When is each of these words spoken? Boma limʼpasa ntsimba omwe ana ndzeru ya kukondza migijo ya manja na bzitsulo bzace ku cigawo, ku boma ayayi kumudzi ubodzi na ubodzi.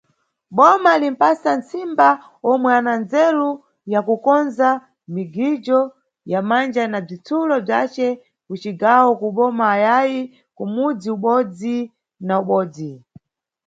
Boma 0.57 0.91
limʼpasa 1.01 1.49
ntsimba 1.59 2.09
omwe 2.51 2.69
ana 2.77 2.93
ndzeru 3.01 3.49
ya 3.93 3.99
kukondza 4.07 4.69
migijo 5.13 5.79
ya 6.31 6.39
manja 6.49 6.83
na 6.91 6.99
bzitsulo 7.05 7.55
bzace 7.65 8.07
ku 8.45 8.53
cigawo, 8.61 9.09
ku 9.21 9.27
boma 9.35 9.65
ayayi 9.75 10.21
kumudzi 10.57 11.07
ubodzi 11.15 11.77
na 12.27 12.33
ubodzi. 12.41 12.91